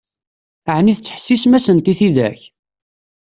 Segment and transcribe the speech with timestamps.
[0.77, 2.41] Ɛni tettḥessisem-asent i tidak?